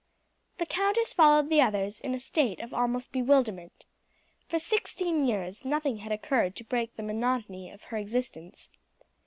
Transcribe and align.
The 0.57 0.65
countess 0.65 1.13
followed 1.13 1.49
the 1.49 1.61
others 1.61 1.99
in 1.99 2.15
a 2.15 2.19
state 2.19 2.59
of 2.59 2.73
almost 2.73 3.11
bewilderment. 3.11 3.85
For 4.47 4.57
sixteen 4.57 5.27
years 5.27 5.63
nothing 5.63 5.97
had 5.97 6.11
occurred 6.11 6.55
to 6.55 6.63
break 6.63 6.95
the 6.95 7.03
monotony 7.03 7.69
of 7.69 7.83
her 7.83 7.97
existence. 7.97 8.71